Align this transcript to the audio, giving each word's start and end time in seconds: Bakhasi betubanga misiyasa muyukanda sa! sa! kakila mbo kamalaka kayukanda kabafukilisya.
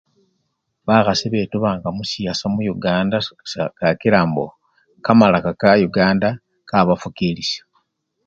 Bakhasi 0.87 1.25
betubanga 1.33 1.87
misiyasa 1.97 2.45
muyukanda 2.53 3.17
sa! 3.25 3.33
sa! 3.51 3.61
kakila 3.77 4.19
mbo 4.29 4.45
kamalaka 5.05 5.49
kayukanda 5.61 6.29
kabafukilisya. 6.69 7.61